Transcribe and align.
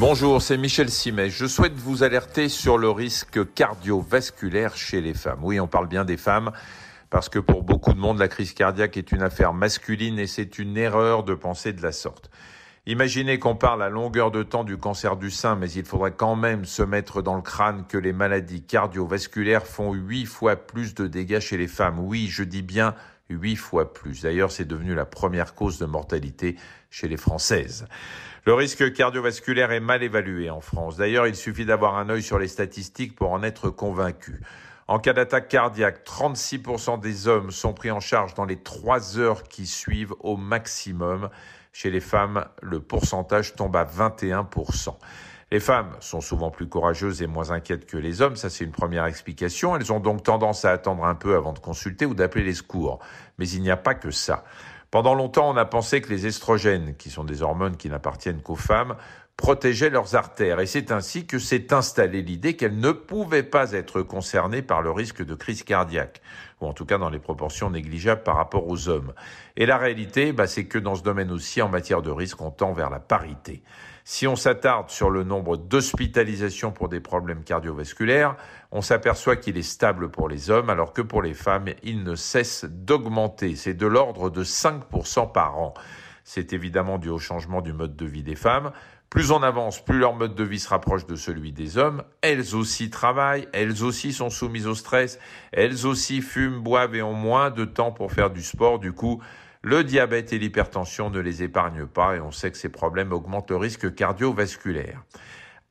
Bonjour, 0.00 0.40
c'est 0.40 0.56
Michel 0.56 0.88
Simet. 0.88 1.28
Je 1.28 1.44
souhaite 1.44 1.74
vous 1.74 2.02
alerter 2.02 2.48
sur 2.48 2.78
le 2.78 2.88
risque 2.88 3.52
cardiovasculaire 3.52 4.74
chez 4.74 5.02
les 5.02 5.12
femmes. 5.12 5.40
Oui, 5.42 5.60
on 5.60 5.66
parle 5.66 5.88
bien 5.88 6.06
des 6.06 6.16
femmes 6.16 6.52
parce 7.10 7.28
que 7.28 7.38
pour 7.38 7.62
beaucoup 7.62 7.92
de 7.92 7.98
monde, 7.98 8.18
la 8.18 8.28
crise 8.28 8.54
cardiaque 8.54 8.96
est 8.96 9.12
une 9.12 9.20
affaire 9.20 9.52
masculine 9.52 10.18
et 10.18 10.26
c'est 10.26 10.58
une 10.58 10.78
erreur 10.78 11.22
de 11.22 11.34
penser 11.34 11.74
de 11.74 11.82
la 11.82 11.92
sorte. 11.92 12.30
Imaginez 12.86 13.38
qu'on 13.38 13.56
parle 13.56 13.82
à 13.82 13.90
longueur 13.90 14.30
de 14.30 14.42
temps 14.42 14.64
du 14.64 14.78
cancer 14.78 15.18
du 15.18 15.30
sein, 15.30 15.54
mais 15.54 15.70
il 15.70 15.84
faudrait 15.84 16.14
quand 16.16 16.34
même 16.34 16.64
se 16.64 16.82
mettre 16.82 17.20
dans 17.20 17.36
le 17.36 17.42
crâne 17.42 17.84
que 17.86 17.98
les 17.98 18.14
maladies 18.14 18.62
cardiovasculaires 18.62 19.66
font 19.66 19.92
huit 19.92 20.24
fois 20.24 20.56
plus 20.56 20.94
de 20.94 21.08
dégâts 21.08 21.40
chez 21.40 21.58
les 21.58 21.68
femmes. 21.68 21.98
Oui, 21.98 22.26
je 22.28 22.42
dis 22.42 22.62
bien 22.62 22.94
huit 23.30 23.56
fois 23.56 23.94
plus. 23.94 24.22
D'ailleurs, 24.22 24.52
c'est 24.52 24.66
devenu 24.66 24.94
la 24.94 25.06
première 25.06 25.54
cause 25.54 25.78
de 25.78 25.86
mortalité 25.86 26.56
chez 26.90 27.08
les 27.08 27.16
Françaises. 27.16 27.86
Le 28.46 28.54
risque 28.54 28.92
cardiovasculaire 28.92 29.72
est 29.72 29.80
mal 29.80 30.02
évalué 30.02 30.50
en 30.50 30.60
France. 30.60 30.96
D'ailleurs, 30.96 31.26
il 31.26 31.36
suffit 31.36 31.64
d'avoir 31.64 31.96
un 31.96 32.08
œil 32.08 32.22
sur 32.22 32.38
les 32.38 32.48
statistiques 32.48 33.14
pour 33.14 33.32
en 33.32 33.42
être 33.42 33.70
convaincu. 33.70 34.40
En 34.88 34.98
cas 34.98 35.12
d'attaque 35.12 35.48
cardiaque, 35.48 36.04
36% 36.04 36.98
des 36.98 37.28
hommes 37.28 37.52
sont 37.52 37.74
pris 37.74 37.90
en 37.90 38.00
charge 38.00 38.34
dans 38.34 38.44
les 38.44 38.56
trois 38.56 39.18
heures 39.18 39.44
qui 39.44 39.66
suivent 39.66 40.14
au 40.20 40.36
maximum. 40.36 41.28
Chez 41.72 41.90
les 41.90 42.00
femmes, 42.00 42.46
le 42.60 42.80
pourcentage 42.80 43.54
tombe 43.54 43.76
à 43.76 43.84
21%. 43.84 44.96
Les 45.52 45.58
femmes 45.58 45.96
sont 45.98 46.20
souvent 46.20 46.50
plus 46.50 46.68
courageuses 46.68 47.22
et 47.22 47.26
moins 47.26 47.50
inquiètes 47.50 47.84
que 47.84 47.96
les 47.96 48.22
hommes, 48.22 48.36
ça 48.36 48.48
c'est 48.48 48.64
une 48.64 48.70
première 48.70 49.06
explication. 49.06 49.74
Elles 49.74 49.92
ont 49.92 49.98
donc 49.98 50.22
tendance 50.22 50.64
à 50.64 50.70
attendre 50.70 51.04
un 51.04 51.16
peu 51.16 51.34
avant 51.34 51.52
de 51.52 51.58
consulter 51.58 52.06
ou 52.06 52.14
d'appeler 52.14 52.44
les 52.44 52.54
secours. 52.54 53.00
Mais 53.38 53.48
il 53.48 53.60
n'y 53.62 53.70
a 53.70 53.76
pas 53.76 53.94
que 53.94 54.12
ça. 54.12 54.44
Pendant 54.92 55.14
longtemps, 55.14 55.50
on 55.50 55.56
a 55.56 55.64
pensé 55.64 56.00
que 56.00 56.08
les 56.08 56.26
estrogènes, 56.26 56.94
qui 56.96 57.10
sont 57.10 57.24
des 57.24 57.42
hormones 57.42 57.76
qui 57.76 57.88
n'appartiennent 57.88 58.42
qu'aux 58.42 58.54
femmes, 58.54 58.94
protégeaient 59.40 59.88
leurs 59.88 60.16
artères. 60.16 60.60
Et 60.60 60.66
c'est 60.66 60.92
ainsi 60.92 61.26
que 61.26 61.38
s'est 61.38 61.72
installée 61.72 62.20
l'idée 62.20 62.56
qu'elles 62.56 62.78
ne 62.78 62.92
pouvaient 62.92 63.42
pas 63.42 63.72
être 63.72 64.02
concernées 64.02 64.60
par 64.60 64.82
le 64.82 64.90
risque 64.90 65.24
de 65.24 65.34
crise 65.34 65.62
cardiaque, 65.62 66.20
ou 66.60 66.66
en 66.66 66.74
tout 66.74 66.84
cas 66.84 66.98
dans 66.98 67.08
les 67.08 67.18
proportions 67.18 67.70
négligeables 67.70 68.22
par 68.22 68.36
rapport 68.36 68.68
aux 68.68 68.90
hommes. 68.90 69.14
Et 69.56 69.64
la 69.64 69.78
réalité, 69.78 70.34
bah, 70.34 70.46
c'est 70.46 70.66
que 70.66 70.76
dans 70.76 70.94
ce 70.94 71.02
domaine 71.02 71.30
aussi, 71.30 71.62
en 71.62 71.70
matière 71.70 72.02
de 72.02 72.10
risque, 72.10 72.42
on 72.42 72.50
tend 72.50 72.74
vers 72.74 72.90
la 72.90 73.00
parité. 73.00 73.62
Si 74.04 74.26
on 74.26 74.36
s'attarde 74.36 74.90
sur 74.90 75.08
le 75.08 75.24
nombre 75.24 75.56
d'hospitalisations 75.56 76.70
pour 76.70 76.90
des 76.90 77.00
problèmes 77.00 77.42
cardiovasculaires, 77.42 78.36
on 78.72 78.82
s'aperçoit 78.82 79.36
qu'il 79.36 79.56
est 79.56 79.62
stable 79.62 80.10
pour 80.10 80.28
les 80.28 80.50
hommes, 80.50 80.68
alors 80.68 80.92
que 80.92 81.00
pour 81.00 81.22
les 81.22 81.34
femmes, 81.34 81.70
il 81.82 82.04
ne 82.04 82.14
cesse 82.14 82.66
d'augmenter. 82.68 83.56
C'est 83.56 83.72
de 83.72 83.86
l'ordre 83.86 84.28
de 84.28 84.44
5% 84.44 85.32
par 85.32 85.58
an. 85.58 85.72
C'est 86.24 86.52
évidemment 86.52 86.98
dû 86.98 87.08
au 87.08 87.18
changement 87.18 87.62
du 87.62 87.72
mode 87.72 87.96
de 87.96 88.06
vie 88.06 88.22
des 88.22 88.36
femmes. 88.36 88.72
Plus 89.10 89.32
on 89.32 89.42
avance, 89.42 89.84
plus 89.84 89.98
leur 89.98 90.14
mode 90.14 90.36
de 90.36 90.44
vie 90.44 90.60
se 90.60 90.68
rapproche 90.68 91.04
de 91.04 91.16
celui 91.16 91.50
des 91.50 91.78
hommes. 91.78 92.04
Elles 92.22 92.54
aussi 92.54 92.90
travaillent, 92.90 93.48
elles 93.52 93.82
aussi 93.82 94.12
sont 94.12 94.30
soumises 94.30 94.68
au 94.68 94.76
stress, 94.76 95.18
elles 95.50 95.84
aussi 95.84 96.22
fument, 96.22 96.60
boivent 96.62 96.94
et 96.94 97.02
ont 97.02 97.12
moins 97.12 97.50
de 97.50 97.64
temps 97.64 97.90
pour 97.90 98.12
faire 98.12 98.30
du 98.30 98.40
sport. 98.40 98.78
Du 98.78 98.92
coup, 98.92 99.20
le 99.62 99.82
diabète 99.82 100.32
et 100.32 100.38
l'hypertension 100.38 101.10
ne 101.10 101.18
les 101.18 101.42
épargnent 101.42 101.86
pas 101.86 102.14
et 102.14 102.20
on 102.20 102.30
sait 102.30 102.52
que 102.52 102.56
ces 102.56 102.68
problèmes 102.68 103.12
augmentent 103.12 103.50
le 103.50 103.56
risque 103.56 103.92
cardiovasculaire. 103.96 105.02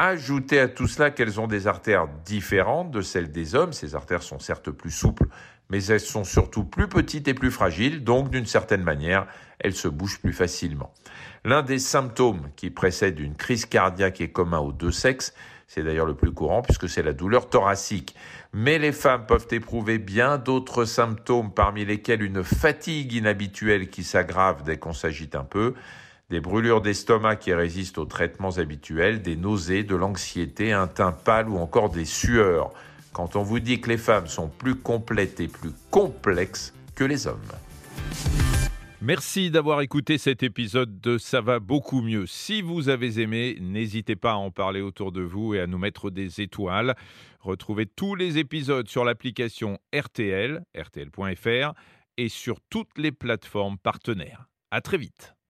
Ajoutez 0.00 0.60
à 0.60 0.68
tout 0.68 0.86
cela 0.86 1.10
qu'elles 1.10 1.40
ont 1.40 1.48
des 1.48 1.66
artères 1.66 2.06
différentes 2.24 2.92
de 2.92 3.00
celles 3.00 3.32
des 3.32 3.56
hommes. 3.56 3.72
Ces 3.72 3.96
artères 3.96 4.22
sont 4.22 4.38
certes 4.38 4.70
plus 4.70 4.92
souples, 4.92 5.26
mais 5.70 5.84
elles 5.86 5.98
sont 5.98 6.22
surtout 6.22 6.62
plus 6.62 6.86
petites 6.86 7.26
et 7.26 7.34
plus 7.34 7.50
fragiles, 7.50 8.04
donc 8.04 8.30
d'une 8.30 8.46
certaine 8.46 8.84
manière, 8.84 9.26
elles 9.58 9.74
se 9.74 9.88
bougent 9.88 10.20
plus 10.20 10.32
facilement. 10.32 10.94
L'un 11.44 11.62
des 11.62 11.80
symptômes 11.80 12.48
qui 12.54 12.70
précède 12.70 13.18
une 13.18 13.34
crise 13.34 13.66
cardiaque 13.66 14.20
est 14.20 14.30
commun 14.30 14.60
aux 14.60 14.70
deux 14.70 14.92
sexes, 14.92 15.34
c'est 15.66 15.82
d'ailleurs 15.82 16.06
le 16.06 16.14
plus 16.14 16.30
courant 16.30 16.62
puisque 16.62 16.88
c'est 16.88 17.02
la 17.02 17.12
douleur 17.12 17.50
thoracique. 17.50 18.14
Mais 18.52 18.78
les 18.78 18.92
femmes 18.92 19.26
peuvent 19.26 19.48
éprouver 19.50 19.98
bien 19.98 20.38
d'autres 20.38 20.84
symptômes 20.84 21.52
parmi 21.52 21.84
lesquels 21.84 22.22
une 22.22 22.44
fatigue 22.44 23.14
inhabituelle 23.14 23.90
qui 23.90 24.04
s'aggrave 24.04 24.62
dès 24.62 24.76
qu'on 24.78 24.92
s'agite 24.92 25.34
un 25.34 25.44
peu, 25.44 25.74
des 26.30 26.40
brûlures 26.40 26.82
d'estomac 26.82 27.36
qui 27.36 27.54
résistent 27.54 27.98
aux 27.98 28.04
traitements 28.04 28.58
habituels, 28.58 29.22
des 29.22 29.36
nausées, 29.36 29.82
de 29.82 29.96
l'anxiété, 29.96 30.72
un 30.72 30.86
teint 30.86 31.12
pâle 31.12 31.48
ou 31.48 31.56
encore 31.56 31.88
des 31.88 32.04
sueurs. 32.04 32.70
Quand 33.12 33.34
on 33.34 33.42
vous 33.42 33.60
dit 33.60 33.80
que 33.80 33.88
les 33.88 33.96
femmes 33.96 34.26
sont 34.26 34.48
plus 34.48 34.74
complètes 34.74 35.40
et 35.40 35.48
plus 35.48 35.72
complexes 35.90 36.74
que 36.94 37.04
les 37.04 37.26
hommes. 37.26 37.40
Merci 39.00 39.50
d'avoir 39.50 39.80
écouté 39.80 40.18
cet 40.18 40.42
épisode 40.42 41.00
de 41.00 41.18
Ça 41.18 41.40
va 41.40 41.60
beaucoup 41.60 42.02
mieux. 42.02 42.26
Si 42.26 42.62
vous 42.62 42.88
avez 42.88 43.20
aimé, 43.20 43.56
n'hésitez 43.60 44.16
pas 44.16 44.32
à 44.32 44.36
en 44.36 44.50
parler 44.50 44.80
autour 44.80 45.12
de 45.12 45.22
vous 45.22 45.54
et 45.54 45.60
à 45.60 45.66
nous 45.66 45.78
mettre 45.78 46.10
des 46.10 46.40
étoiles. 46.40 46.94
Retrouvez 47.40 47.86
tous 47.86 48.16
les 48.16 48.38
épisodes 48.38 48.88
sur 48.88 49.04
l'application 49.04 49.78
RTL, 49.94 50.62
rtl.fr 50.76 51.72
et 52.18 52.28
sur 52.28 52.58
toutes 52.68 52.98
les 52.98 53.12
plateformes 53.12 53.78
partenaires. 53.78 54.48
À 54.70 54.80
très 54.80 54.98
vite. 54.98 55.37